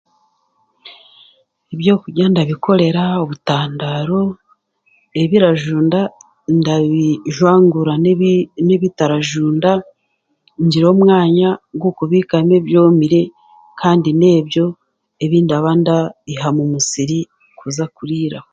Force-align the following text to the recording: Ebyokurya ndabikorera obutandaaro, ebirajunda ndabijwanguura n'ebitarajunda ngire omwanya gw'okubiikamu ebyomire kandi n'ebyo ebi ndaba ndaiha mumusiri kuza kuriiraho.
Ebyokurya 1.73 2.25
ndabikorera 2.29 3.03
obutandaaro, 3.23 4.21
ebirajunda 5.21 5.99
ndabijwanguura 6.57 7.93
n'ebitarajunda 8.65 9.71
ngire 10.63 10.85
omwanya 10.93 11.49
gw'okubiikamu 11.79 12.51
ebyomire 12.59 13.21
kandi 13.79 14.09
n'ebyo 14.19 14.65
ebi 15.23 15.37
ndaba 15.45 15.71
ndaiha 15.81 16.49
mumusiri 16.57 17.19
kuza 17.57 17.83
kuriiraho. 17.95 18.49